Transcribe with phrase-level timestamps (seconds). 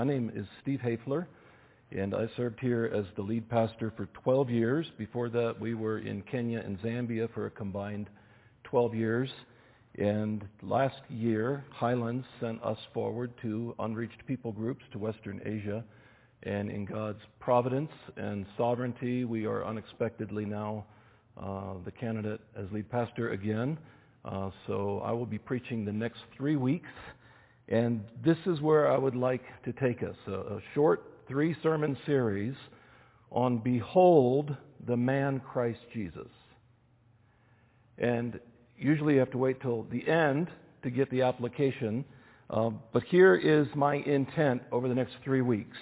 [0.00, 1.26] My name is Steve Hafler,
[1.92, 4.86] and I served here as the lead pastor for 12 years.
[4.96, 8.08] Before that, we were in Kenya and Zambia for a combined
[8.64, 9.28] 12 years.
[9.98, 15.84] And last year, Highlands sent us forward to unreached people groups to Western Asia.
[16.44, 20.86] And in God's providence and sovereignty, we are unexpectedly now
[21.36, 23.76] uh, the candidate as lead pastor again.
[24.24, 26.88] Uh, so I will be preaching the next three weeks.
[27.70, 31.96] And this is where I would like to take us a, a short three sermon
[32.04, 32.54] series
[33.30, 36.26] on Behold the man Christ Jesus.
[37.98, 38.40] And
[38.76, 40.48] usually you have to wait till the end
[40.82, 42.04] to get the application.
[42.48, 45.76] Uh, but here is my intent over the next three weeks.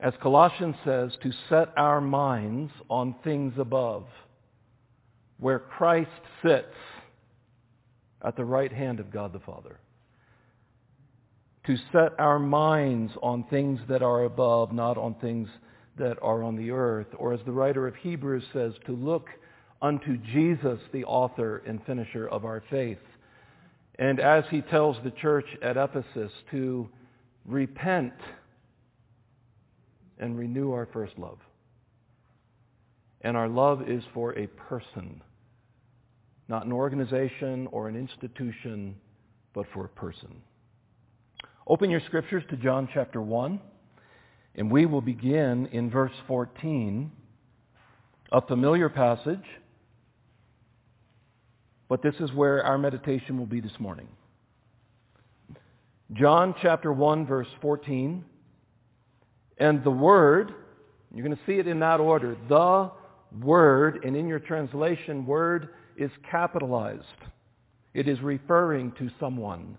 [0.00, 4.06] As Colossians says, to set our minds on things above,
[5.38, 6.10] where Christ
[6.44, 6.74] sits
[8.22, 9.78] at the right hand of God the Father.
[11.66, 15.48] To set our minds on things that are above, not on things
[15.98, 17.08] that are on the earth.
[17.18, 19.28] Or as the writer of Hebrews says, to look
[19.82, 22.98] unto Jesus, the author and finisher of our faith.
[23.98, 26.88] And as he tells the church at Ephesus to
[27.44, 28.14] repent
[30.18, 31.38] and renew our first love.
[33.22, 35.20] And our love is for a person,
[36.48, 38.94] not an organization or an institution,
[39.52, 40.42] but for a person.
[41.68, 43.58] Open your scriptures to John chapter 1,
[44.54, 47.10] and we will begin in verse 14,
[48.30, 49.42] a familiar passage,
[51.88, 54.06] but this is where our meditation will be this morning.
[56.12, 58.24] John chapter 1, verse 14.
[59.58, 60.52] And the Word,
[61.12, 62.92] you're going to see it in that order, the
[63.44, 67.02] Word, and in your translation, Word is capitalized.
[67.92, 69.78] It is referring to someone.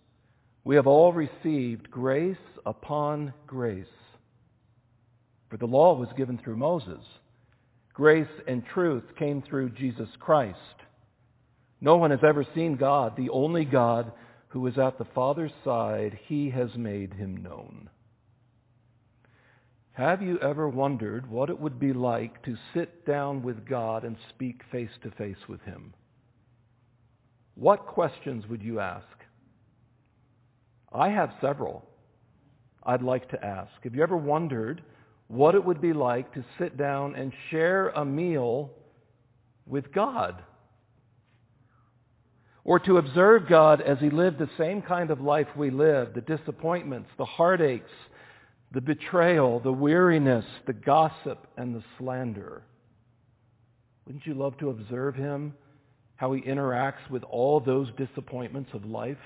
[0.63, 3.85] we have all received grace upon grace.
[5.49, 7.03] For the law was given through Moses.
[7.93, 10.57] Grace and truth came through Jesus Christ.
[11.81, 14.11] No one has ever seen God, the only God
[14.49, 16.19] who is at the Father's side.
[16.27, 17.89] He has made him known.
[19.93, 24.15] Have you ever wondered what it would be like to sit down with God and
[24.29, 25.93] speak face to face with Him?
[27.55, 29.05] What questions would you ask?
[30.91, 31.85] I have several
[32.83, 33.71] I'd like to ask.
[33.83, 34.81] Have you ever wondered
[35.27, 38.71] what it would be like to sit down and share a meal
[39.67, 40.41] with God?
[42.63, 46.21] Or to observe God as He lived the same kind of life we live, the
[46.21, 47.87] disappointments, the heartaches,
[48.71, 52.63] the betrayal, the weariness, the gossip, and the slander.
[54.05, 55.53] Wouldn't you love to observe him,
[56.15, 59.17] how he interacts with all those disappointments of life?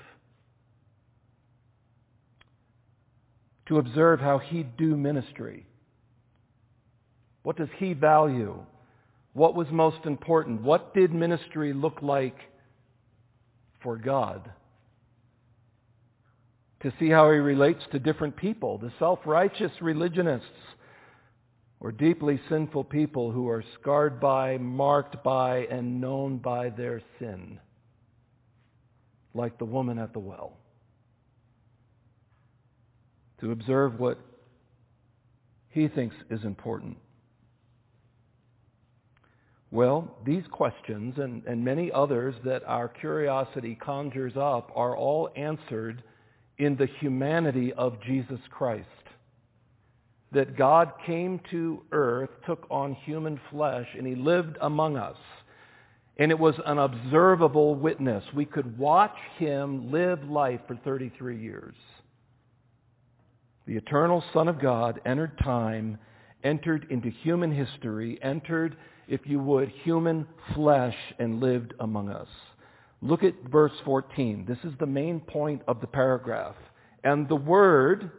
[3.66, 5.66] To observe how he'd do ministry.
[7.42, 8.56] What does he value?
[9.32, 10.62] What was most important?
[10.62, 12.38] What did ministry look like
[13.82, 14.50] for God?
[16.86, 20.46] to see how he relates to different people, the self-righteous religionists,
[21.80, 27.58] or deeply sinful people who are scarred by, marked by, and known by their sin,
[29.34, 30.56] like the woman at the well.
[33.40, 34.18] To observe what
[35.68, 36.96] he thinks is important.
[39.70, 46.02] Well, these questions and, and many others that our curiosity conjures up are all answered
[46.58, 48.86] in the humanity of Jesus Christ.
[50.32, 55.18] That God came to earth, took on human flesh, and he lived among us.
[56.16, 58.24] And it was an observable witness.
[58.34, 61.74] We could watch him live life for 33 years.
[63.66, 65.98] The eternal Son of God entered time,
[66.44, 68.76] entered into human history, entered,
[69.08, 72.28] if you would, human flesh, and lived among us.
[73.02, 74.44] Look at verse 14.
[74.46, 76.54] This is the main point of the paragraph.
[77.02, 78.12] And the Word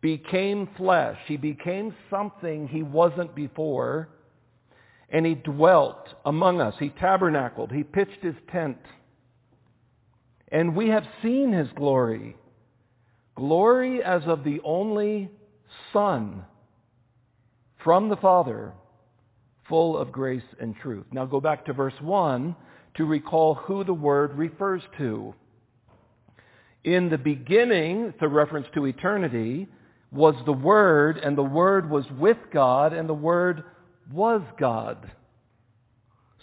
[0.00, 1.18] became flesh.
[1.26, 4.10] He became something he wasn't before.
[5.10, 6.74] And he dwelt among us.
[6.78, 7.72] He tabernacled.
[7.72, 8.78] He pitched his tent.
[10.52, 12.36] And we have seen his glory.
[13.38, 15.30] Glory as of the only
[15.92, 16.44] Son
[17.84, 18.72] from the Father,
[19.68, 21.06] full of grace and truth.
[21.12, 22.56] Now go back to verse 1
[22.96, 25.34] to recall who the Word refers to.
[26.82, 29.68] In the beginning, the reference to eternity,
[30.10, 33.62] was the Word, and the Word was with God, and the Word
[34.12, 35.12] was God.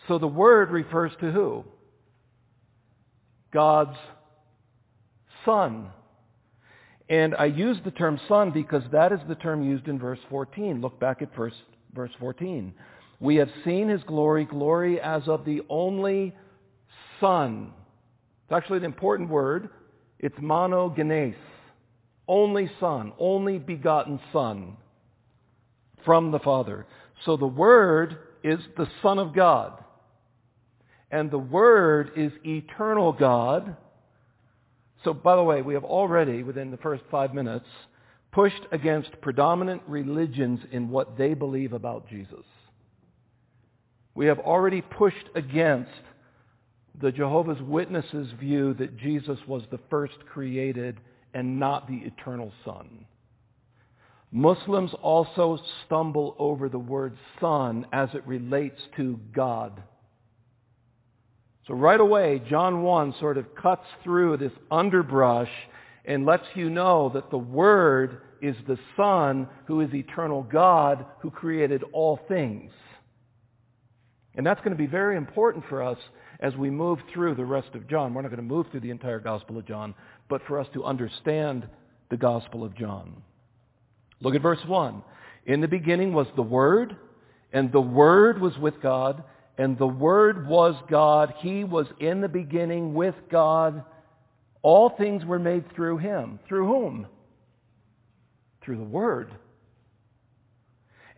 [0.08, 1.66] So the Word refers to who?
[3.52, 3.98] God's
[5.44, 5.90] Son.
[7.10, 10.82] And I use the term Son because that is the term used in verse 14.
[10.82, 11.54] Look back at verse,
[11.94, 12.74] verse 14.
[13.20, 16.34] We have seen His glory, glory as of the only
[17.20, 17.72] Son.
[18.44, 19.70] It's actually an important word.
[20.20, 21.36] It's monogenes.
[22.28, 24.78] Only Son, only begotten Son
[26.04, 26.88] from the Father.
[27.24, 29.84] So the Word is the Son of God.
[31.12, 33.78] And the Word is eternal God.
[35.06, 37.68] So, by the way, we have already, within the first five minutes,
[38.32, 42.44] pushed against predominant religions in what they believe about Jesus.
[44.16, 45.92] We have already pushed against
[47.00, 51.00] the Jehovah's Witnesses' view that Jesus was the first created
[51.36, 53.06] and not the eternal Son.
[54.32, 59.84] Muslims also stumble over the word Son as it relates to God.
[61.68, 65.50] So right away, John 1 sort of cuts through this underbrush
[66.06, 71.32] and lets you know that the Word is the Son who is eternal God who
[71.32, 72.72] created all things.
[74.36, 75.98] And that's going to be very important for us
[76.40, 78.14] as we move through the rest of John.
[78.14, 79.96] We're not going to move through the entire Gospel of John,
[80.30, 81.68] but for us to understand
[82.10, 83.24] the Gospel of John.
[84.22, 85.02] Look at verse 1.
[85.46, 86.96] In the beginning was the Word,
[87.54, 89.24] and the Word was with God,
[89.58, 91.34] and the Word was God.
[91.38, 93.84] He was in the beginning with God.
[94.62, 96.40] All things were made through Him.
[96.48, 97.08] Through whom?
[98.64, 99.32] Through the Word.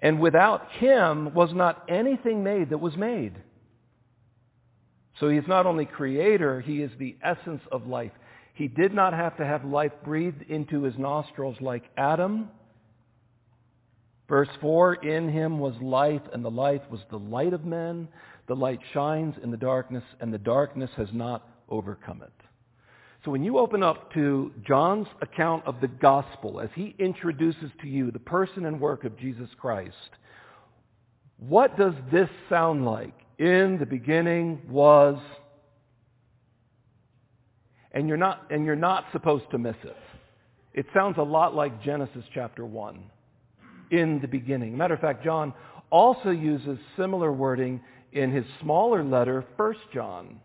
[0.01, 3.33] And without Him was not anything made that was made.
[5.19, 8.11] So He is not only creator, He is the essence of life.
[8.53, 12.49] He did not have to have life breathed into His nostrils like Adam.
[14.29, 18.09] Verse 4, in him was life, and the life was the light of men.
[18.47, 22.33] The light shines in the darkness, and the darkness has not overcome it.
[23.23, 27.87] So when you open up to John's account of the gospel, as he introduces to
[27.87, 29.95] you the person and work of Jesus Christ,
[31.37, 33.13] what does this sound like?
[33.37, 35.19] In the beginning was,
[37.91, 39.95] and you're not, and you're not supposed to miss it.
[40.73, 43.11] It sounds a lot like Genesis chapter 1
[43.91, 44.77] in the beginning.
[44.77, 45.53] Matter of fact, John
[45.89, 47.81] also uses similar wording
[48.11, 50.39] in his smaller letter, 1 John.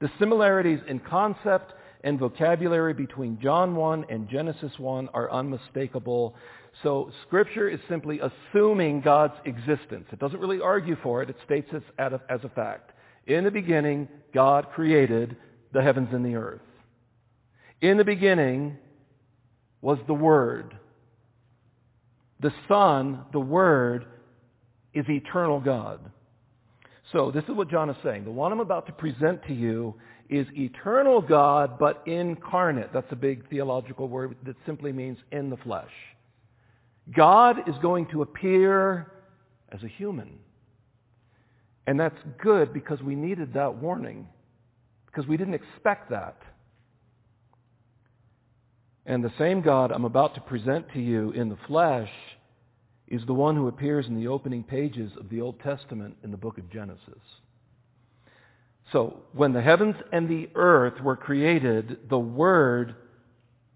[0.00, 1.72] The similarities in concept
[2.04, 6.36] and vocabulary between John 1 and Genesis 1 are unmistakable.
[6.82, 10.06] So Scripture is simply assuming God's existence.
[10.12, 11.30] It doesn't really argue for it.
[11.30, 12.92] It states it as a fact.
[13.26, 15.36] In the beginning, God created
[15.72, 16.60] the heavens and the earth.
[17.80, 18.76] In the beginning
[19.80, 20.76] was the Word.
[22.40, 24.06] The Son, the Word,
[24.94, 26.00] is eternal God.
[27.12, 28.24] So this is what John is saying.
[28.24, 29.94] The one I'm about to present to you
[30.28, 32.90] is eternal God, but incarnate.
[32.92, 35.90] That's a big theological word that simply means in the flesh.
[37.16, 39.10] God is going to appear
[39.72, 40.38] as a human.
[41.86, 44.28] And that's good because we needed that warning,
[45.06, 46.36] because we didn't expect that.
[49.06, 52.10] And the same God I'm about to present to you in the flesh
[53.10, 56.36] is the one who appears in the opening pages of the Old Testament in the
[56.36, 57.22] book of Genesis.
[58.92, 62.94] So, when the heavens and the earth were created, the Word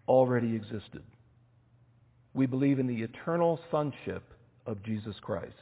[0.09, 1.03] already existed.
[2.35, 4.23] We believe in the eternal sonship
[4.67, 5.53] of Jesus Christ.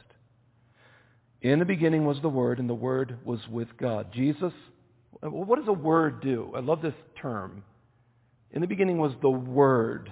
[1.41, 4.13] In the beginning was the Word, and the Word was with God.
[4.13, 4.53] Jesus,
[5.21, 6.51] what does a word do?
[6.55, 7.63] I love this term.
[8.51, 10.11] In the beginning was the Word.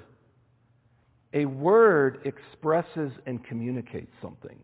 [1.34, 4.58] A word expresses and communicates something.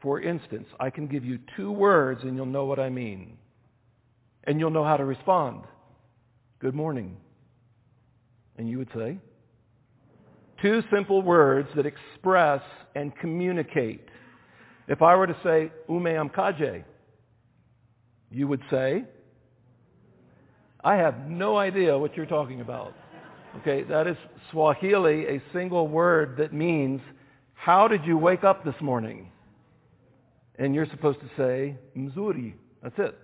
[0.00, 3.36] For instance, I can give you two words and you'll know what I mean.
[4.44, 5.64] And you'll know how to respond.
[6.60, 7.16] Good morning.
[8.56, 9.18] And you would say?
[10.62, 12.62] Two simple words that express
[12.94, 14.06] and communicate.
[14.88, 16.84] If I were to say, Ume amkaje,
[18.30, 19.04] you would say,
[20.82, 22.94] I have no idea what you're talking about.
[23.58, 24.16] Okay, that is
[24.50, 27.00] Swahili, a single word that means,
[27.54, 29.30] how did you wake up this morning?
[30.56, 32.54] And you're supposed to say, mzuri.
[32.82, 33.18] That's it.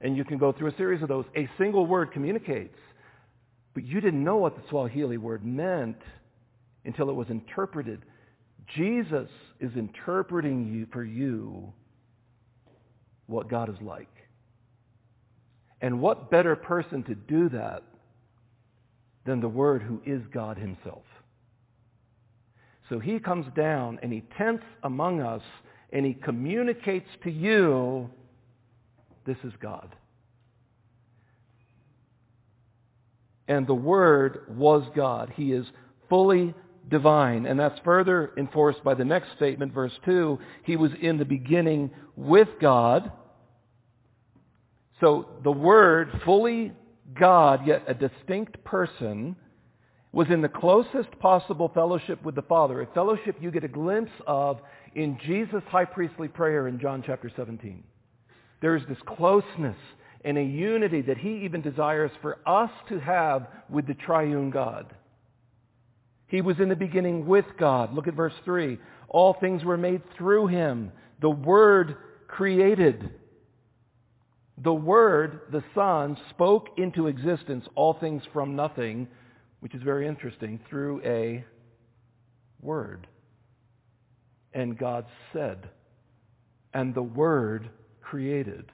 [0.00, 1.24] And you can go through a series of those.
[1.36, 2.76] A single word communicates.
[3.74, 5.98] But you didn't know what the Swahili word meant
[6.84, 8.02] until it was interpreted.
[8.76, 9.28] Jesus
[9.60, 11.72] is interpreting you, for you
[13.26, 14.08] what God is like.
[15.80, 17.82] And what better person to do that
[19.26, 21.04] than the Word who is God himself?
[22.88, 25.42] So he comes down and he tents among us
[25.92, 28.10] and he communicates to you,
[29.26, 29.94] this is God.
[33.48, 35.32] And the Word was God.
[35.34, 35.66] He is
[36.08, 36.54] fully
[36.90, 37.46] divine.
[37.46, 40.38] And that's further enforced by the next statement, verse 2.
[40.64, 43.12] He was in the beginning with God.
[45.00, 46.72] So the Word, fully
[47.12, 49.36] God, yet a distinct person,
[50.12, 54.12] was in the closest possible fellowship with the Father, a fellowship you get a glimpse
[54.26, 54.60] of
[54.94, 57.82] in Jesus' high priestly prayer in John chapter 17.
[58.60, 59.76] There is this closeness
[60.24, 64.94] and a unity that he even desires for us to have with the triune God.
[66.28, 67.92] He was in the beginning with God.
[67.92, 68.78] Look at verse 3.
[69.08, 70.92] All things were made through him.
[71.20, 71.96] The Word
[72.28, 73.10] created.
[74.58, 79.08] The Word, the Son, spoke into existence all things from nothing
[79.60, 81.44] which is very interesting, through a
[82.60, 83.06] word.
[84.52, 85.70] And God said,
[86.74, 87.70] and the word
[88.02, 88.70] created.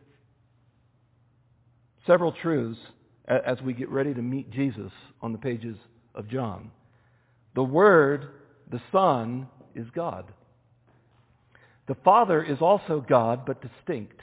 [2.07, 2.81] Several truths
[3.29, 4.91] as we get ready to meet Jesus
[5.23, 5.77] on the pages
[6.15, 6.73] of John.
[7.55, 8.31] The Word,
[8.71, 10.33] the Son, is God.
[11.87, 14.21] The Father is also God, but distinct,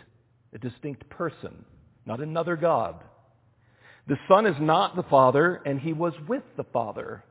[0.57, 1.65] a distinct person,
[2.05, 3.03] not another God.
[4.07, 7.23] The Son is not the Father, and he was with the Father.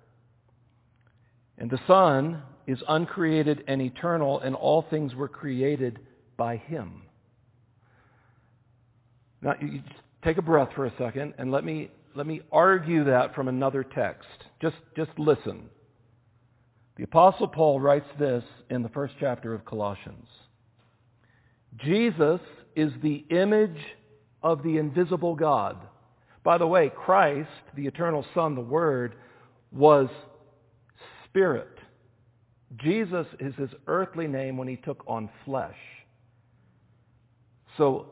[1.59, 5.99] And the Son is uncreated and eternal, and all things were created
[6.37, 7.03] by him.
[9.43, 9.83] Now, you
[10.23, 13.83] take a breath for a second, and let me, let me argue that from another
[13.83, 14.29] text.
[14.63, 15.69] Just, just listen.
[16.97, 20.29] The Apostle Paul writes this in the first chapter of Colossians.
[21.79, 22.41] Jesus
[22.77, 23.79] is the image
[24.43, 25.77] of the invisible God
[26.47, 29.17] by the way, Christ, the eternal Son, the Word,
[29.73, 30.09] was
[31.25, 31.77] Spirit.
[32.77, 35.75] Jesus is his earthly name when he took on flesh.
[37.77, 38.07] So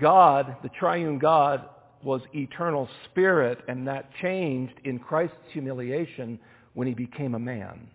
[0.00, 1.68] God, the triune God,
[2.02, 6.38] was eternal spirit, and that changed in Christ's humiliation
[6.72, 7.86] when he became a man.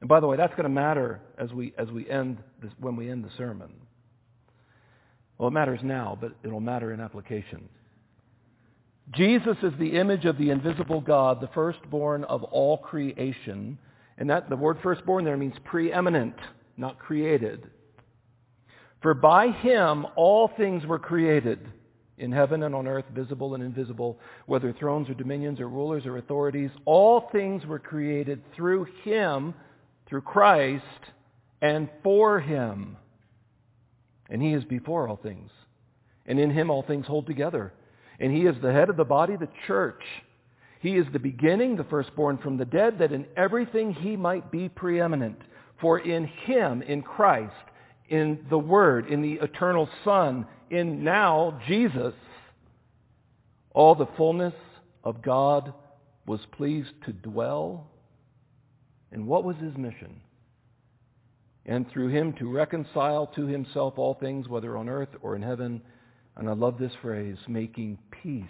[0.00, 2.96] And by the way, that's going to matter as we, as we end this, when
[2.96, 3.70] we end the sermon.
[5.40, 7.66] Well, it matters now, but it'll matter in application.
[9.10, 13.78] Jesus is the image of the invisible God, the firstborn of all creation.
[14.18, 16.34] And that the word firstborn there means preeminent,
[16.76, 17.70] not created.
[19.00, 21.66] For by him all things were created
[22.18, 26.18] in heaven and on earth, visible and invisible, whether thrones or dominions or rulers or
[26.18, 26.70] authorities.
[26.84, 29.54] All things were created through him,
[30.06, 30.84] through Christ,
[31.62, 32.98] and for him.
[34.30, 35.50] And he is before all things.
[36.24, 37.72] And in him all things hold together.
[38.20, 40.02] And he is the head of the body, the church.
[40.80, 44.68] He is the beginning, the firstborn from the dead, that in everything he might be
[44.68, 45.40] preeminent.
[45.80, 47.52] For in him, in Christ,
[48.08, 52.14] in the Word, in the eternal Son, in now Jesus,
[53.72, 54.54] all the fullness
[55.04, 55.72] of God
[56.26, 57.90] was pleased to dwell.
[59.10, 60.20] And what was his mission?
[61.70, 65.80] And through him to reconcile to himself all things, whether on earth or in heaven,
[66.36, 68.44] and I love this phrase, making peace.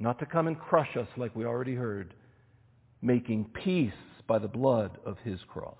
[0.00, 2.14] Not to come and crush us like we already heard,
[3.00, 3.92] making peace
[4.26, 5.76] by the blood of his cross.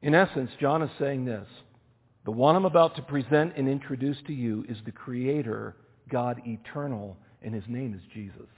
[0.00, 1.48] In essence, John is saying this.
[2.26, 5.74] The one I'm about to present and introduce to you is the Creator,
[6.08, 8.48] God eternal, and his name is Jesus.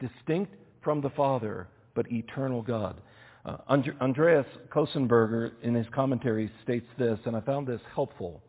[0.00, 3.00] Distinct from the Father, but eternal God.
[3.44, 3.56] Uh,
[4.00, 8.42] Andreas Köstenberger in his commentary, states this, and I found this helpful.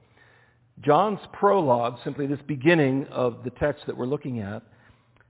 [0.81, 4.63] John's prologue, simply this beginning of the text that we're looking at,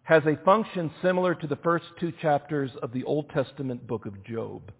[0.03, 4.23] has a function similar to the first two chapters of the Old Testament book of
[4.23, 4.71] Job.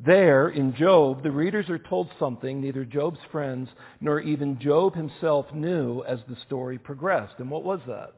[0.00, 3.68] There, in Job, the readers are told something neither Job's friends
[4.00, 7.34] nor even Job himself knew as the story progressed.
[7.38, 8.12] And what was that?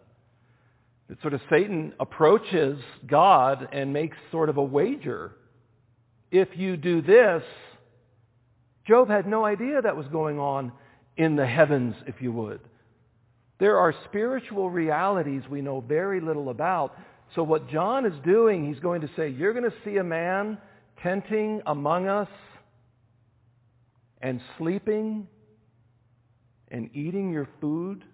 [1.10, 5.32] That sort of Satan approaches God and makes sort of a wager
[6.30, 7.42] if you do this,
[8.86, 10.72] Job had no idea that was going on
[11.16, 12.60] in the heavens, if you would.
[13.58, 16.96] There are spiritual realities we know very little about.
[17.34, 20.58] So what John is doing, he's going to say, you're going to see a man
[21.02, 22.28] tenting among us
[24.20, 25.26] and sleeping
[26.68, 28.04] and eating your food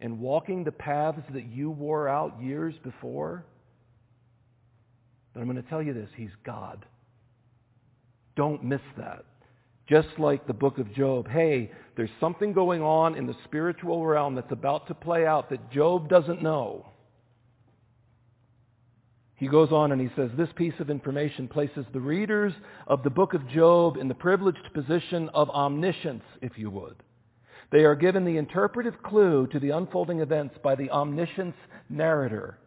[0.00, 3.44] and walking the paths that you wore out years before?
[5.32, 6.84] But I'm going to tell you this, he's God.
[8.36, 9.24] Don't miss that.
[9.88, 14.36] Just like the book of Job, hey, there's something going on in the spiritual realm
[14.36, 16.86] that's about to play out that Job doesn't know.
[19.34, 22.52] He goes on and he says, this piece of information places the readers
[22.86, 26.96] of the book of Job in the privileged position of omniscience, if you would.
[27.70, 31.56] They are given the interpretive clue to the unfolding events by the omniscience
[31.88, 32.58] narrator.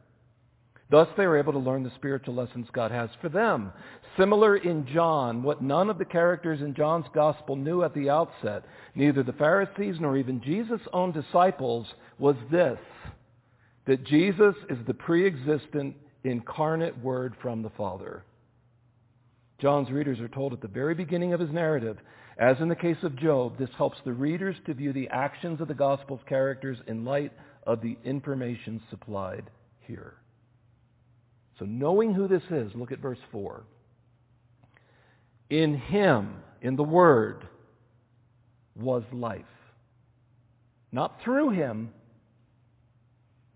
[0.89, 3.73] Thus they are able to learn the spiritual lessons God has for them.
[4.17, 8.63] Similar in John, what none of the characters in John's gospel knew at the outset,
[8.93, 11.87] neither the Pharisees nor even Jesus' own disciples,
[12.19, 12.77] was this,
[13.87, 18.23] that Jesus is the pre-existent incarnate word from the Father.
[19.59, 21.97] John's readers are told at the very beginning of his narrative,
[22.37, 25.67] as in the case of Job, this helps the readers to view the actions of
[25.67, 27.31] the gospel's characters in light
[27.65, 29.49] of the information supplied
[29.81, 30.15] here.
[31.59, 33.63] So knowing who this is, look at verse 4.
[35.49, 37.47] In him, in the Word,
[38.75, 39.45] was life.
[40.91, 41.91] Not through him.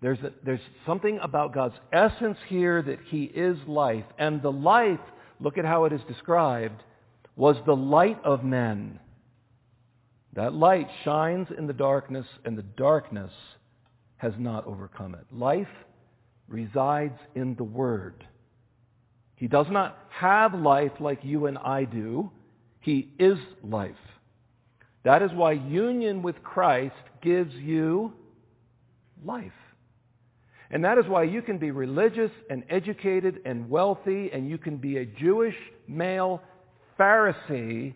[0.01, 4.05] There's, a, there's something about God's essence here that he is life.
[4.19, 4.99] And the life,
[5.39, 6.83] look at how it is described,
[7.37, 8.99] was the light of men.
[10.33, 13.31] That light shines in the darkness, and the darkness
[14.17, 15.25] has not overcome it.
[15.31, 15.67] Life
[16.49, 18.25] resides in the Word.
[19.35, 22.31] He does not have life like you and I do.
[22.79, 23.95] He is life.
[25.03, 28.13] That is why union with Christ gives you
[29.23, 29.51] life.
[30.71, 34.77] And that is why you can be religious and educated and wealthy and you can
[34.77, 35.55] be a Jewish
[35.87, 36.41] male
[36.99, 37.93] Pharisee.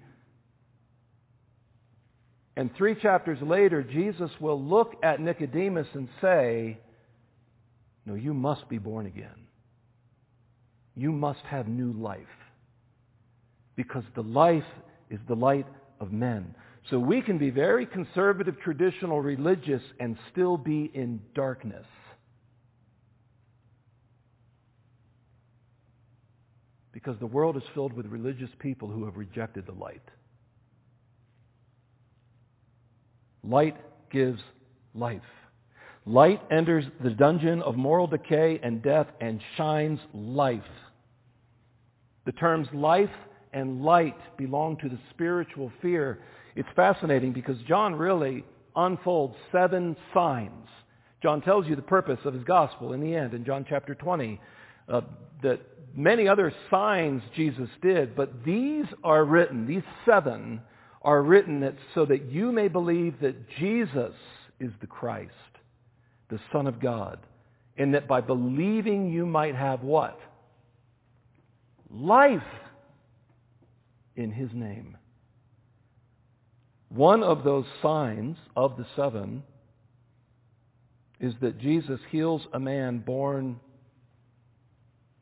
[2.55, 6.77] And three chapters later, Jesus will look at Nicodemus and say,
[8.05, 9.47] no, you must be born again.
[10.95, 12.19] You must have new life.
[13.75, 14.63] Because the life
[15.09, 15.67] is the light
[15.99, 16.55] of men.
[16.89, 21.85] So we can be very conservative, traditional, religious, and still be in darkness.
[26.91, 30.01] Because the world is filled with religious people who have rejected the light.
[33.43, 33.77] Light
[34.11, 34.41] gives
[34.93, 35.21] life.
[36.05, 40.61] Light enters the dungeon of moral decay and death and shines life.
[42.25, 43.09] The terms life
[43.53, 46.19] and light belong to the spiritual fear.
[46.55, 48.43] It's fascinating because John really
[48.75, 50.67] unfolds seven signs.
[51.21, 54.39] John tells you the purpose of his gospel in the end in John chapter 20.
[54.89, 55.01] Uh,
[55.43, 55.59] that
[55.95, 60.61] many other signs Jesus did, but these are written, these seven
[61.01, 64.13] are written that, so that you may believe that Jesus
[64.59, 65.33] is the Christ
[66.31, 67.19] the Son of God,
[67.77, 70.17] and that by believing you might have what?
[71.91, 72.41] Life
[74.15, 74.97] in His name.
[76.89, 79.43] One of those signs of the seven
[81.19, 83.59] is that Jesus heals a man born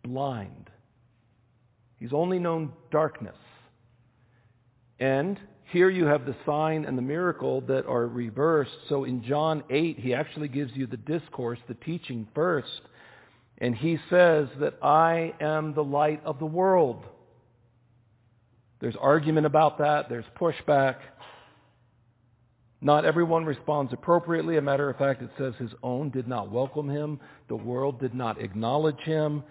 [0.10, 0.69] blind.
[1.98, 3.36] He's only known darkness.
[5.00, 5.39] And
[5.72, 8.72] here you have the sign and the miracle that are reversed.
[8.89, 12.82] So in John 8, he actually gives you the discourse, the teaching first.
[13.60, 17.04] And he says that I am the light of the world.
[18.82, 20.10] There's argument about that.
[20.10, 20.95] There's pushback.
[22.82, 24.58] Not everyone responds appropriately.
[24.58, 27.19] A matter of fact, it says his own did not welcome him.
[27.50, 29.43] The world did not acknowledge him.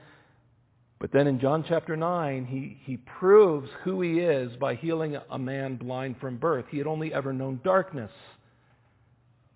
[1.01, 5.39] But then in John chapter 9, he, he proves who he is by healing a
[5.39, 6.65] man blind from birth.
[6.71, 8.11] He had only ever known darkness.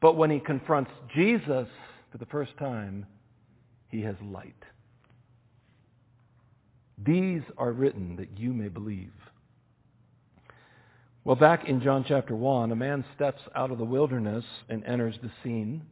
[0.01, 1.67] But when he confronts Jesus
[2.11, 3.07] for the first time,
[3.89, 4.55] he has light.
[7.05, 9.13] These are written that you may believe.
[11.25, 15.17] Well, back in John chapter 1, a man steps out of the wilderness and enters
[15.23, 15.83] the scene.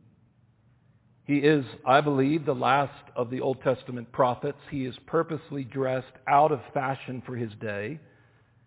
[1.24, 4.59] He is, I believe, the last of the Old Testament prophets.
[4.70, 8.00] He is purposely dressed out of fashion for his day.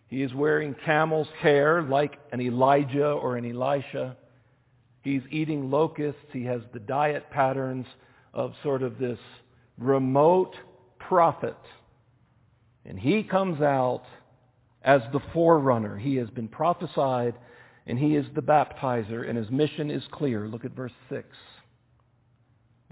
[0.07, 4.15] He is wearing camel's hair like an Elijah or an Elisha.
[5.01, 6.21] He's eating locusts.
[6.31, 7.87] He has the diet patterns
[8.33, 9.19] of sort of this
[9.77, 10.55] remote
[10.99, 11.57] prophet.
[12.85, 14.03] And he comes out
[14.83, 15.97] as the forerunner.
[15.97, 17.35] He has been prophesied
[17.85, 20.47] and he is the baptizer and his mission is clear.
[20.47, 21.27] Look at verse 6.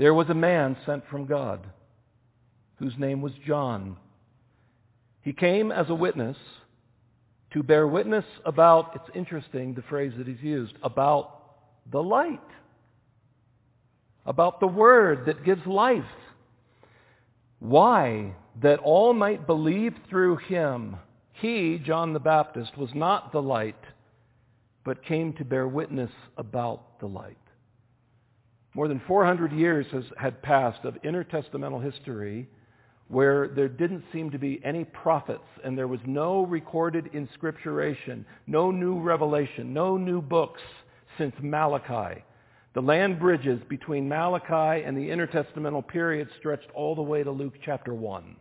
[0.02, 1.60] There was a man sent from God
[2.78, 3.98] whose name was John.
[5.22, 6.38] He came as a witness
[7.54, 11.40] to bear witness about, it's interesting the phrase that he's used, about
[11.92, 12.42] the light.
[14.26, 16.04] about the Word that gives life.
[17.60, 18.34] Why?
[18.62, 20.98] That all might believe through him.
[21.34, 23.84] He, John the Baptist, was not the light,
[24.84, 27.38] but came to bear witness about the light.
[28.74, 32.48] More than 400 years has, had passed of intertestamental history
[33.10, 38.72] where there didn't seem to be any prophets and there was no recorded inscripturation, no
[38.72, 40.62] new revelation, no new books
[41.18, 42.24] since Malachi.
[42.74, 47.56] The land bridges between Malachi and the intertestamental period stretched all the way to Luke
[47.66, 48.38] chapter 1.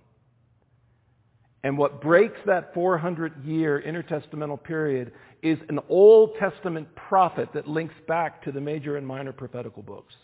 [1.63, 7.95] And what breaks that 400 year intertestamental period is an Old Testament prophet that links
[8.09, 10.15] back to the major and minor prophetical books.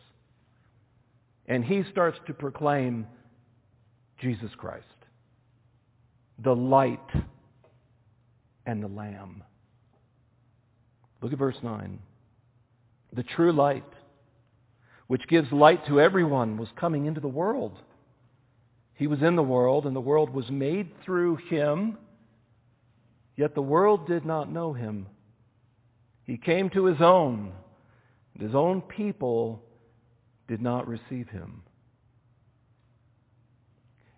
[1.47, 3.07] And he starts to proclaim
[4.21, 4.85] Jesus Christ,
[6.43, 6.99] the light
[8.65, 9.45] and the Lamb.
[11.21, 11.99] Look at verse 9.
[13.13, 13.85] The true light,
[15.07, 17.79] which gives light to everyone, was coming into the world.
[18.97, 21.99] He was in the world, and the world was made through him,
[23.37, 25.07] yet the world did not know him.
[26.25, 27.53] He came to his own,
[28.35, 29.63] and his own people
[30.49, 31.63] did not receive him.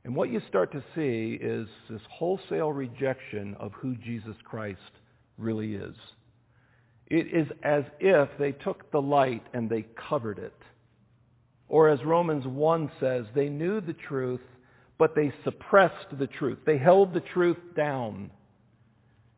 [0.04, 4.78] And what you start to see is this wholesale rejection of who Jesus Christ
[5.36, 5.94] really is.
[7.08, 10.54] It is as if they took the light and they covered it.
[11.68, 14.40] Or as Romans 1 says, they knew the truth,
[14.98, 16.58] but they suppressed the truth.
[16.66, 18.30] They held the truth down.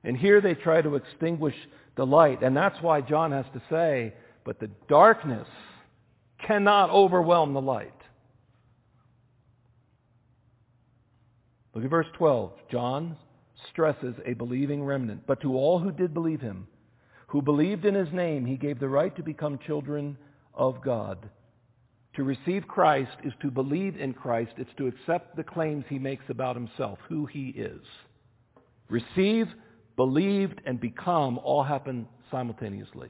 [0.02, 1.54] And here they try to extinguish
[1.96, 2.42] the light.
[2.42, 5.46] And that's why John has to say, but the darkness
[6.46, 7.92] cannot overwhelm the light.
[11.74, 12.52] Look at verse 12.
[12.70, 13.16] John
[13.70, 15.26] stresses a believing remnant.
[15.26, 16.66] But to all who did believe him,
[17.28, 20.16] who believed in his name, he gave the right to become children
[20.54, 21.28] of God.
[22.20, 24.52] To receive Christ is to believe in Christ.
[24.58, 27.80] It's to accept the claims he makes about himself, who he is.
[28.90, 29.46] Receive,
[29.96, 33.08] believed, and become all happen simultaneously.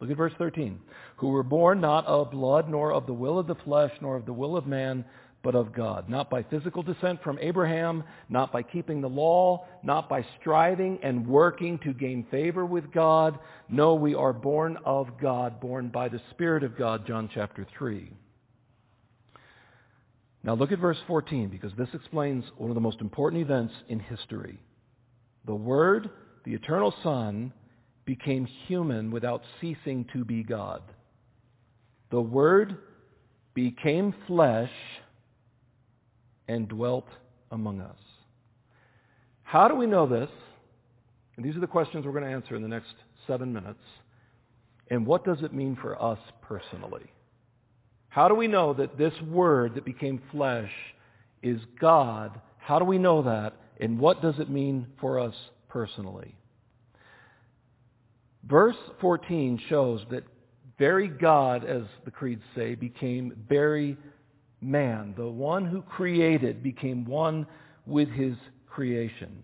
[0.00, 0.80] Look at verse 13.
[1.18, 4.26] Who were born not of blood, nor of the will of the flesh, nor of
[4.26, 5.04] the will of man,
[5.44, 6.08] but of God.
[6.08, 11.28] Not by physical descent from Abraham, not by keeping the law, not by striving and
[11.28, 13.38] working to gain favor with God.
[13.68, 18.10] No, we are born of God, born by the Spirit of God, John chapter 3.
[20.48, 24.00] Now look at verse 14, because this explains one of the most important events in
[24.00, 24.58] history.
[25.44, 26.08] The Word,
[26.46, 27.52] the eternal Son,
[28.06, 30.80] became human without ceasing to be God.
[32.10, 32.78] The Word
[33.52, 34.72] became flesh
[36.48, 37.08] and dwelt
[37.50, 37.98] among us.
[39.42, 40.30] How do we know this?
[41.36, 42.94] And these are the questions we're going to answer in the next
[43.26, 43.84] seven minutes.
[44.90, 47.12] And what does it mean for us personally?
[48.08, 50.70] How do we know that this Word that became flesh
[51.42, 52.40] is God?
[52.58, 53.54] How do we know that?
[53.80, 55.34] And what does it mean for us
[55.68, 56.34] personally?
[58.44, 60.24] Verse 14 shows that
[60.78, 63.96] very God, as the creeds say, became very
[64.60, 65.14] man.
[65.16, 67.46] The one who created became one
[67.86, 69.42] with his creation.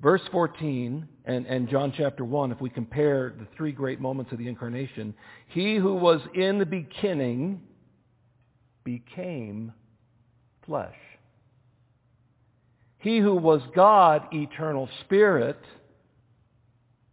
[0.00, 4.38] Verse 14 and, and John chapter 1, if we compare the three great moments of
[4.38, 5.14] the incarnation,
[5.48, 7.60] he who was in the beginning
[8.84, 9.72] became
[10.66, 10.96] flesh.
[12.98, 15.58] He who was God, eternal spirit,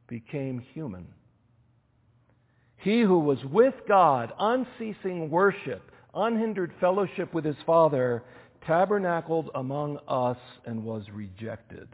[0.08, 1.08] became human.
[2.78, 8.24] He who was with God, unceasing worship, unhindered fellowship with his Father,
[8.66, 11.88] tabernacled among us and was rejected.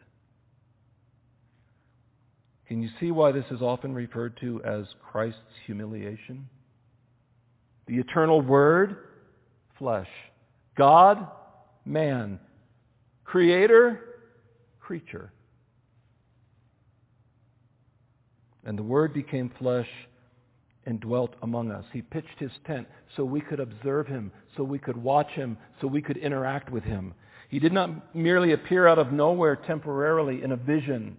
[2.67, 6.49] Can you see why this is often referred to as Christ's humiliation?
[7.87, 8.97] The eternal Word,
[9.77, 10.09] flesh.
[10.77, 11.27] God,
[11.85, 12.39] man.
[13.23, 13.99] Creator,
[14.79, 15.31] creature.
[18.65, 19.87] And the Word became flesh
[20.85, 21.85] and dwelt among us.
[21.93, 25.87] He pitched his tent so we could observe him, so we could watch him, so
[25.87, 27.13] we could interact with him.
[27.49, 31.17] He did not merely appear out of nowhere temporarily in a vision.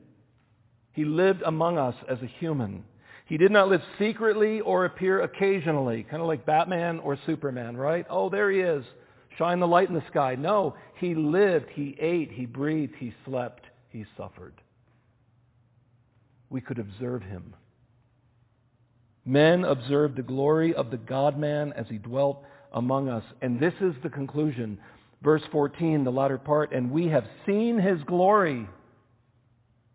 [0.92, 2.85] He lived among us as a human.
[3.27, 8.07] He did not live secretly or appear occasionally, kind of like Batman or Superman, right?
[8.09, 8.85] Oh, there he is.
[9.37, 10.37] Shine the light in the sky.
[10.37, 14.55] No, he lived, he ate, he breathed, he slept, he suffered.
[16.51, 17.55] We could observe him.
[19.25, 23.25] Men observed the glory of the God-man as he dwelt among us.
[23.43, 24.79] And this is the conclusion.
[25.21, 28.69] Verse 14, the latter part, and we have seen his glory.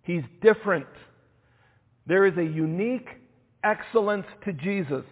[0.04, 0.88] He's different.
[2.06, 3.08] There is a unique
[3.64, 5.06] excellence to Jesus.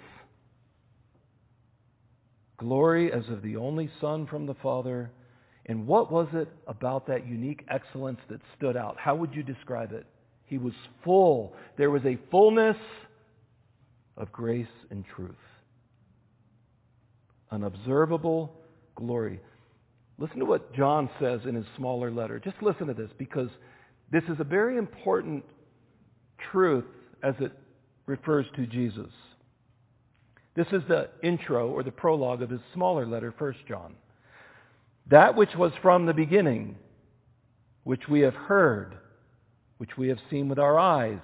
[2.59, 5.11] glory as of the only Son from the Father.
[5.65, 8.97] And what was it about that unique excellence that stood out?
[8.99, 10.05] How would you describe it?
[10.45, 11.53] He was full.
[11.77, 12.77] There was a fullness
[14.17, 15.31] of grace and truth.
[17.51, 18.53] An observable
[18.95, 19.39] glory.
[20.17, 22.39] Listen to what John says in his smaller letter.
[22.39, 23.49] Just listen to this because
[24.11, 25.45] this is a very important
[26.51, 26.85] truth
[27.23, 27.51] as it
[28.09, 29.11] refers to Jesus.
[30.55, 33.93] This is the intro or the prologue of his smaller letter, 1 John.
[35.09, 36.75] That which was from the beginning,
[37.83, 38.97] which we have heard,
[39.77, 41.21] which we have seen with our eyes,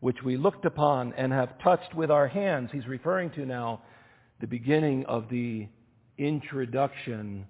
[0.00, 2.70] which we looked upon and have touched with our hands.
[2.72, 3.82] He's referring to now
[4.40, 5.68] the beginning of the
[6.18, 7.46] introduction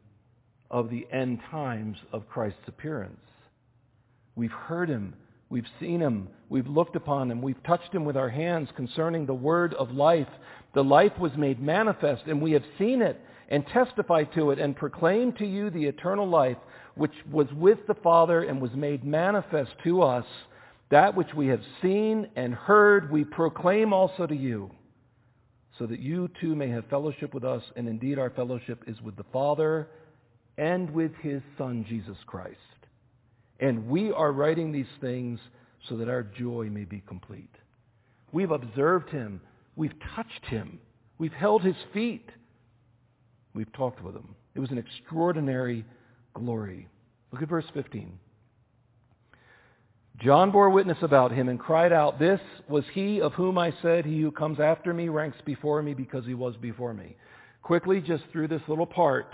[0.70, 3.20] of the end times of Christ's appearance.
[4.36, 5.14] We've heard him.
[5.50, 6.28] We've seen him.
[6.48, 7.42] We've looked upon him.
[7.42, 10.28] We've touched him with our hands concerning the word of life.
[10.74, 14.76] The life was made manifest, and we have seen it and testified to it and
[14.76, 16.56] proclaimed to you the eternal life
[16.94, 20.24] which was with the Father and was made manifest to us.
[20.90, 24.70] That which we have seen and heard we proclaim also to you,
[25.78, 29.16] so that you too may have fellowship with us, and indeed our fellowship is with
[29.16, 29.88] the Father
[30.58, 32.56] and with his Son, Jesus Christ.
[33.60, 35.38] And we are writing these things
[35.88, 37.54] so that our joy may be complete.
[38.32, 39.40] We've observed him.
[39.76, 40.80] We've touched him.
[41.18, 42.30] We've held his feet.
[43.54, 44.34] We've talked with him.
[44.54, 45.84] It was an extraordinary
[46.34, 46.88] glory.
[47.32, 48.18] Look at verse 15.
[50.18, 54.04] John bore witness about him and cried out, This was he of whom I said,
[54.04, 57.16] He who comes after me ranks before me because he was before me.
[57.62, 59.32] Quickly, just through this little part,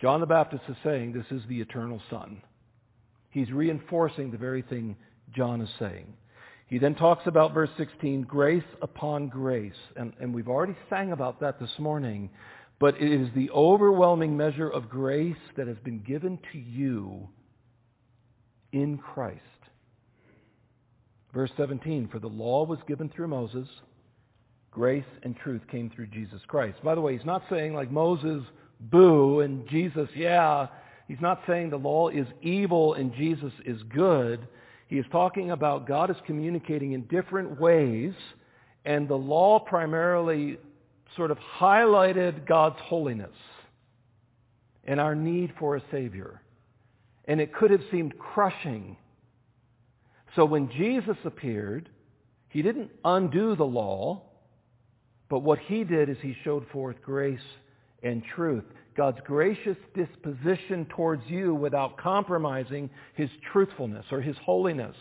[0.00, 2.40] John the Baptist is saying, This is the eternal Son.
[3.34, 4.94] He's reinforcing the very thing
[5.34, 6.06] John is saying.
[6.68, 9.72] He then talks about verse 16, grace upon grace.
[9.96, 12.30] And, and we've already sang about that this morning.
[12.78, 17.28] But it is the overwhelming measure of grace that has been given to you
[18.72, 19.40] in Christ.
[21.34, 23.66] Verse 17, for the law was given through Moses,
[24.70, 26.78] grace and truth came through Jesus Christ.
[26.84, 28.44] By the way, he's not saying like Moses,
[28.78, 30.68] boo, and Jesus, yeah.
[31.08, 34.46] He's not saying the law is evil and Jesus is good.
[34.86, 38.12] He is talking about God is communicating in different ways,
[38.84, 40.58] and the law primarily
[41.16, 43.34] sort of highlighted God's holiness
[44.84, 46.40] and our need for a Savior.
[47.26, 48.96] And it could have seemed crushing.
[50.36, 51.88] So when Jesus appeared,
[52.48, 54.22] he didn't undo the law,
[55.28, 57.38] but what he did is he showed forth grace
[58.02, 58.64] and truth.
[58.96, 64.96] God's gracious disposition towards you without compromising his truthfulness or his holiness.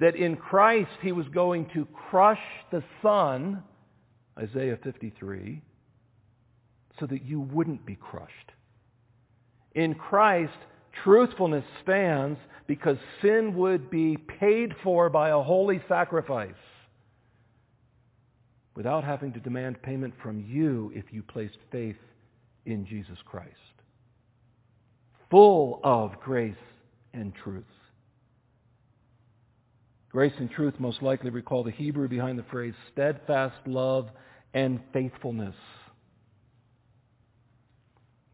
[0.00, 2.38] That in Christ he was going to crush
[2.70, 3.62] the Son
[4.38, 5.60] Isaiah 53,
[7.00, 8.52] so that you wouldn't be crushed.
[9.74, 10.52] In Christ,
[11.02, 16.52] truthfulness stands because sin would be paid for by a holy sacrifice
[18.74, 21.96] without having to demand payment from you if you placed faith
[22.68, 23.54] in Jesus Christ.
[25.30, 26.54] Full of grace
[27.12, 27.64] and truth.
[30.10, 34.08] Grace and truth most likely recall the Hebrew behind the phrase steadfast love
[34.54, 35.54] and faithfulness.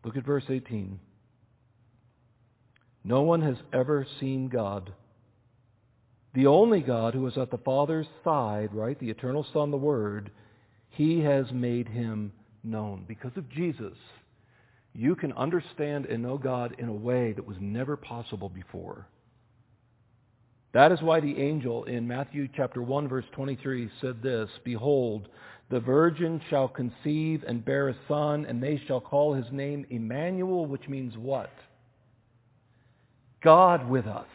[0.05, 0.99] Look at verse 18.
[3.05, 4.93] No one has ever seen God.
[6.35, 10.31] The only God who is at the Father's side, right, the eternal Son, the Word,
[10.91, 13.05] he has made him known.
[13.07, 13.95] Because of Jesus,
[14.95, 19.07] you can understand and know God in a way that was never possible before.
[20.73, 25.29] That is why the angel in Matthew chapter 1 verse 23 said this, Behold,
[25.71, 30.67] the virgin shall conceive and bear a son, and they shall call his name Emmanuel,
[30.67, 31.51] which means what?
[33.43, 34.27] God with us.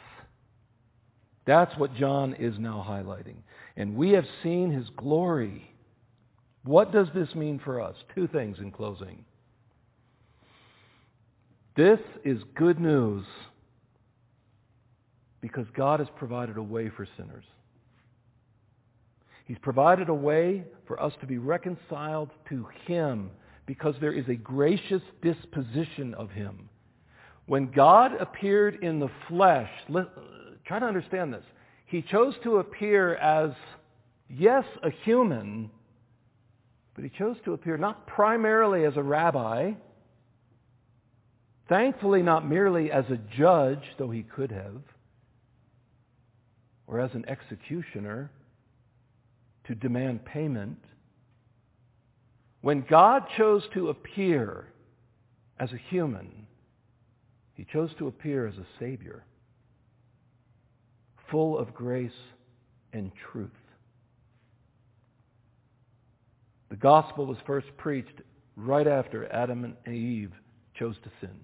[1.46, 3.38] That's what John is now highlighting.
[3.76, 5.70] And we have seen his glory.
[6.64, 7.96] What does this mean for us?
[8.14, 9.26] Two things in closing.
[11.80, 13.24] This is good news
[15.40, 17.46] because God has provided a way for sinners.
[19.46, 23.32] He's provided a way for us to be reconciled to Him
[23.66, 26.68] because there is a gracious disposition of Him.
[27.46, 29.72] When God appeared in the flesh,
[30.66, 31.46] try to understand this.
[31.86, 33.52] He chose to appear as,
[34.28, 35.72] yes, a human,
[36.94, 39.72] but he chose to appear not primarily as a rabbi,
[41.70, 44.82] thankfully not merely as a judge, though he could have,
[46.88, 48.32] or as an executioner,
[49.68, 50.80] to demand payment.
[52.62, 54.68] When God chose to appear
[55.60, 56.48] as a human,
[57.54, 59.24] he chose to appear as a Savior,
[61.30, 62.12] full of grace
[62.92, 63.52] and truth.
[66.70, 68.22] The gospel was first preached
[68.56, 70.32] right after Adam and Eve
[70.74, 71.40] chose to sin.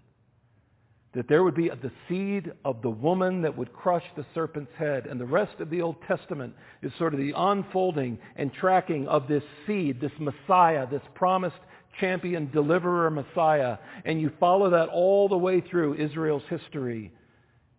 [1.15, 5.05] That there would be the seed of the woman that would crush the serpent's head.
[5.05, 9.27] And the rest of the Old Testament is sort of the unfolding and tracking of
[9.27, 11.55] this seed, this Messiah, this promised
[11.99, 13.77] champion, deliverer, Messiah.
[14.03, 17.13] And you follow that all the way through Israel's history.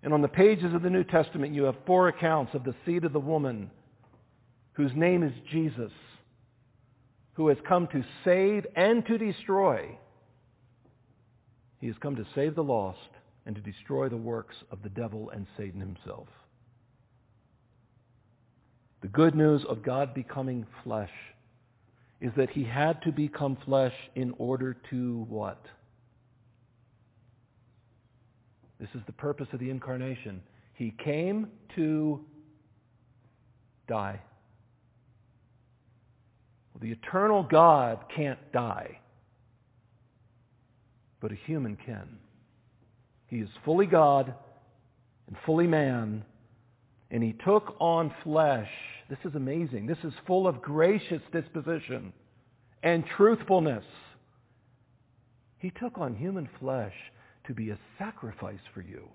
[0.02, 3.04] And on the pages of the New Testament, you have four accounts of the seed
[3.04, 3.70] of the woman
[4.72, 5.92] whose name is Jesus
[7.36, 9.98] who has come to save and to destroy.
[11.80, 12.98] He has come to save the lost
[13.46, 16.26] and to destroy the works of the devil and Satan himself.
[19.02, 21.10] The good news of God becoming flesh
[22.20, 25.64] is that he had to become flesh in order to what?
[28.80, 30.42] This is the purpose of the incarnation.
[30.74, 32.20] He came to
[33.88, 34.20] die.
[36.74, 38.98] Well, the eternal God can't die,
[41.20, 42.18] but a human can.
[43.28, 44.34] He is fully God
[45.26, 46.24] and fully man,
[47.10, 48.70] and he took on flesh.
[49.08, 49.86] This is amazing.
[49.86, 52.12] This is full of gracious disposition
[52.82, 53.84] and truthfulness.
[55.58, 56.94] He took on human flesh
[57.46, 59.08] to be a sacrifice for you.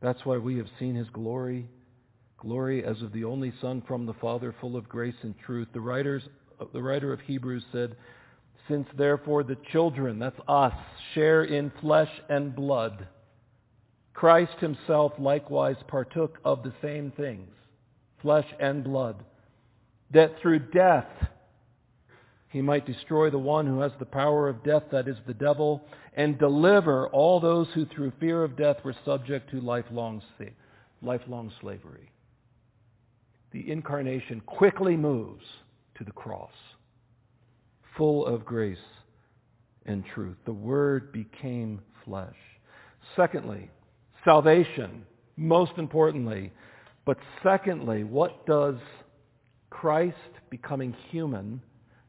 [0.00, 1.68] That's why we have seen his glory
[2.38, 5.68] glory as of the only Son from the Father, full of grace and truth.
[5.72, 6.22] The, writers,
[6.72, 7.96] the writer of Hebrews said,
[8.68, 10.74] Since therefore the children, that's us,
[11.14, 13.08] share in flesh and blood,
[14.12, 17.50] Christ himself likewise partook of the same things,
[18.20, 19.24] flesh and blood,
[20.10, 21.06] that through death
[22.50, 25.82] he might destroy the one who has the power of death, that is the devil,
[26.14, 30.22] and deliver all those who through fear of death were subject to lifelong,
[31.02, 32.10] lifelong slavery.
[33.52, 35.44] The incarnation quickly moves
[35.96, 36.52] to the cross,
[37.98, 38.78] full of grace
[39.84, 40.36] and truth.
[40.46, 42.36] The Word became flesh.
[43.16, 43.70] Secondly,
[44.24, 45.04] salvation,
[45.36, 46.52] most importantly.
[47.04, 48.76] But secondly, what does
[49.70, 50.16] Christ
[50.50, 51.60] becoming human,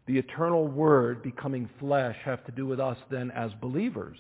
[0.08, 4.17] the eternal Word becoming flesh, have to do with us then as believers?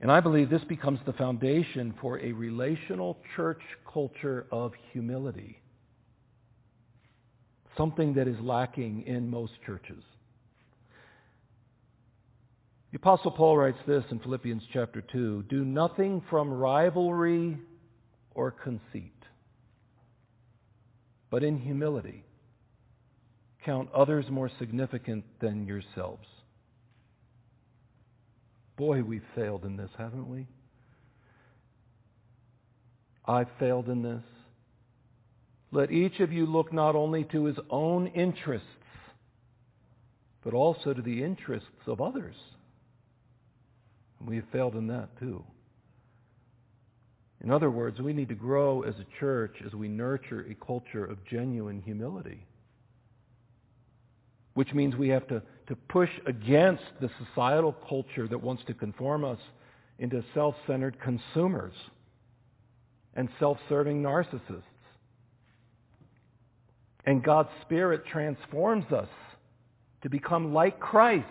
[0.00, 3.60] And I believe this becomes the foundation for a relational church
[3.92, 5.59] culture of humility,
[7.80, 10.02] something that is lacking in most churches.
[12.92, 17.56] The Apostle Paul writes this in Philippians chapter 2 Do nothing from rivalry
[18.34, 19.14] or conceit,
[21.30, 22.22] but in humility
[23.64, 26.26] count others more significant than yourselves.
[28.76, 30.46] Boy, we've failed in this, haven't we?
[33.24, 34.22] I've failed in this.
[35.72, 38.66] Let each of you look not only to his own interests,
[40.42, 42.34] but also to the interests of others.
[44.18, 45.44] And we have failed in that too.
[47.42, 51.04] In other words, we need to grow as a church as we nurture a culture
[51.04, 52.46] of genuine humility
[54.54, 59.24] which means we have to, to push against the societal culture that wants to conform
[59.24, 59.38] us
[59.98, 61.72] into self-centered consumers
[63.14, 64.62] and self-serving narcissists.
[67.04, 69.08] And God's Spirit transforms us
[70.02, 71.26] to become like Christ,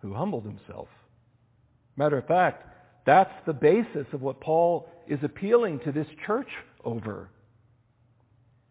[0.00, 0.88] who humbled himself.
[1.96, 2.66] Matter of fact,
[3.06, 6.48] that's the basis of what Paul is appealing to this church
[6.84, 7.28] over.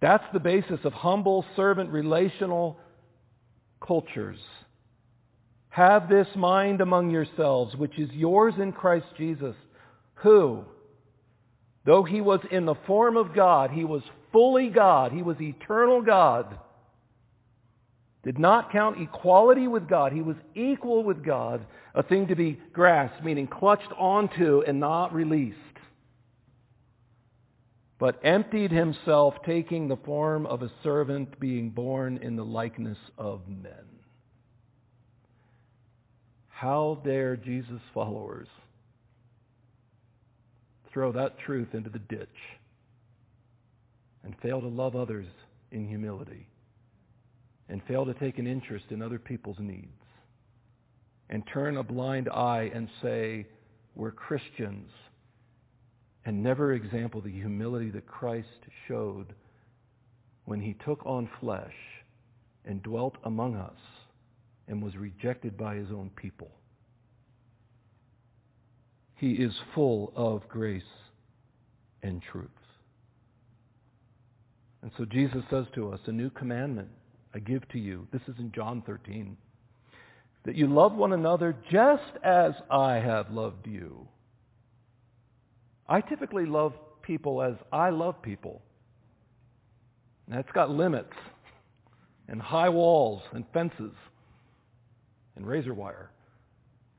[0.02, 2.78] That's the basis of humble servant relational
[3.86, 4.39] cultures.
[5.70, 9.56] Have this mind among yourselves, which is yours in Christ Jesus,
[10.16, 10.66] who,
[11.86, 16.02] though he was in the form of God, he was fully God, he was eternal
[16.02, 16.58] God,
[18.23, 20.13] did not count equality with God.
[20.13, 25.13] He was equal with God, a thing to be grasped, meaning clutched onto and not
[25.13, 25.58] released
[28.04, 33.48] but emptied himself, taking the form of a servant, being born in the likeness of
[33.48, 33.86] men.
[36.50, 38.50] How dare Jesus' followers
[40.94, 42.29] throw that truth into the ditch
[44.23, 45.25] and fail to love others
[45.71, 46.48] in humility
[47.69, 49.87] and fail to take an interest in other people's needs
[51.29, 53.46] and turn a blind eye and say,
[53.96, 54.89] we're Christians
[56.25, 58.48] and never example the humility that Christ
[58.87, 59.33] showed
[60.46, 61.73] when he took on flesh
[62.65, 63.77] and dwelt among us
[64.67, 66.52] and was rejected by his own people.
[69.24, 70.84] He is full of grace
[72.02, 72.50] and truth.
[74.82, 76.90] And so Jesus says to us, a new commandment
[77.34, 78.06] I give to you.
[78.12, 79.38] This is in John 13.
[80.44, 84.10] That you love one another just as I have loved you.
[85.88, 88.62] I typically love people as I love people.
[90.28, 91.15] And that's got limits
[92.28, 93.96] and high walls and fences
[95.38, 96.12] and razor wire.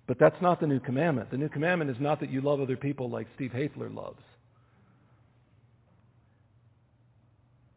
[0.07, 1.31] But that's not the new commandment.
[1.31, 4.21] The new commandment is not that you love other people like Steve Haefler loves.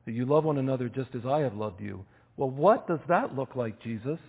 [0.05, 2.05] That you love one another just as I have loved you.
[2.35, 4.19] Well, what does that look like, Jesus?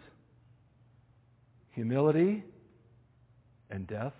[1.72, 2.44] Humility
[3.70, 4.14] and death.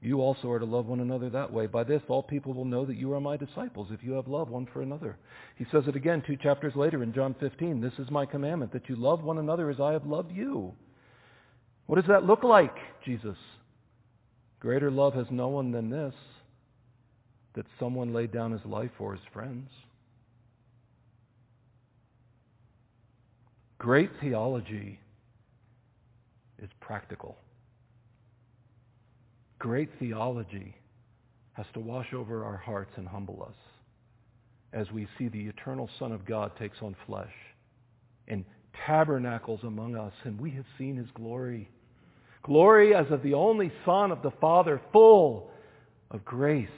[0.00, 1.66] You also are to love one another that way.
[1.66, 4.50] By this, all people will know that you are my disciples if you have love
[4.50, 5.16] one for another.
[5.56, 7.80] He says it again two chapters later in John 15.
[7.80, 10.74] This is my commandment, that you love one another as I have loved you.
[11.86, 12.74] What does that look like,
[13.04, 13.36] Jesus?
[14.60, 16.14] Greater love has no one than this,
[17.54, 19.70] that someone laid down his life for his friends.
[23.78, 24.98] Great theology
[26.62, 27.36] is practical.
[29.58, 30.74] Great theology
[31.52, 33.56] has to wash over our hearts and humble us
[34.72, 37.32] as we see the eternal Son of God takes on flesh
[38.26, 38.44] and
[38.86, 41.68] tabernacles among us, and we have seen his glory.
[42.42, 45.50] Glory as of the only Son of the Father, full
[46.10, 46.68] of grace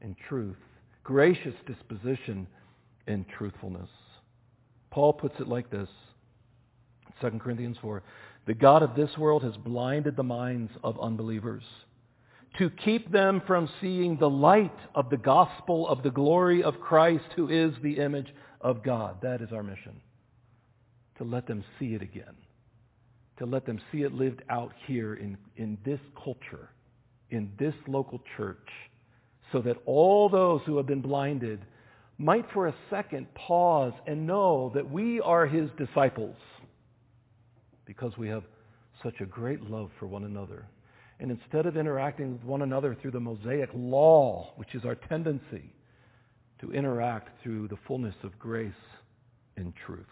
[0.00, 0.56] and truth,
[1.04, 2.46] gracious disposition
[3.06, 3.88] and truthfulness.
[4.90, 5.88] Paul puts it like this
[7.20, 8.02] 2 Corinthians 4
[8.46, 11.64] The God of this world has blinded the minds of unbelievers
[12.58, 17.24] to keep them from seeing the light of the gospel of the glory of Christ,
[17.34, 19.22] who is the image of God.
[19.22, 20.00] That is our mission.
[21.18, 22.36] To let them see it again.
[23.38, 26.70] To let them see it lived out here in, in this culture,
[27.30, 28.68] in this local church,
[29.52, 31.60] so that all those who have been blinded
[32.18, 36.36] might for a second pause and know that we are his disciples
[37.84, 38.44] because we have
[39.02, 40.66] such a great love for one another.
[41.20, 45.74] And instead of interacting with one another through the Mosaic law, which is our tendency,
[46.60, 48.72] to interact through the fullness of grace
[49.56, 50.06] and truth.